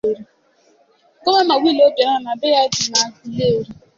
[1.23, 3.69] Gọvanọ Willie Obianọ na be ya dị n'Agụleri